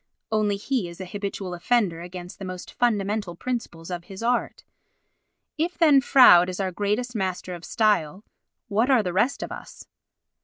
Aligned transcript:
only 0.31 0.57
he 0.57 0.89
is 0.89 0.99
an 0.99 1.05
habitual 1.05 1.53
offender 1.53 2.01
against 2.01 2.39
the 2.39 2.43
most 2.43 2.73
fundamental 2.73 3.35
principles 3.35 3.91
of 3.91 4.05
his 4.05 4.23
art. 4.23 4.63
If 5.59 5.77
then 5.77 6.01
Froude 6.01 6.49
is 6.49 6.59
our 6.59 6.71
greatest 6.71 7.15
master 7.15 7.53
of 7.53 7.63
style, 7.63 8.25
what 8.67 8.89
are 8.89 9.03
the 9.03 9.13
rest 9.13 9.43
of 9.43 9.51
us? 9.51 9.85